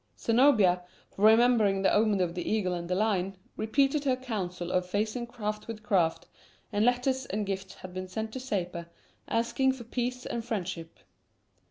Zenobia, 0.17 0.81
remembering 1.15 1.83
the 1.83 1.93
omen 1.93 2.21
of 2.21 2.33
the 2.33 2.51
eagle 2.51 2.73
and 2.73 2.89
the 2.89 2.95
lion, 2.95 3.37
repeated 3.55 4.03
her 4.03 4.15
counsel 4.15 4.71
of 4.71 4.83
facing 4.87 5.27
craft 5.27 5.67
with 5.67 5.83
craft, 5.83 6.25
and 6.73 6.83
letters 6.83 7.27
and 7.27 7.45
gifts 7.45 7.75
had 7.75 7.93
been 7.93 8.07
sent 8.07 8.31
to 8.31 8.39
Sapor, 8.39 8.89
asking 9.27 9.73
for 9.73 9.83
peace 9.83 10.25
and 10.25 10.43
friendship. 10.43 10.97